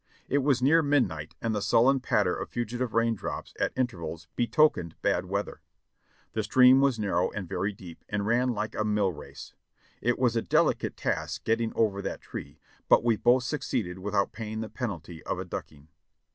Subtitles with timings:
[0.27, 5.25] It was near midnight and the sullen patter of fugitive raindrops at intervals betokened bad
[5.25, 5.61] weather.
[6.33, 9.53] The stream was narrow and very deep and ran like a mill race.
[10.01, 12.57] It was a delicate task getting over that tree,
[12.89, 15.89] but we both succeeded without paying the penalty of a dUcking.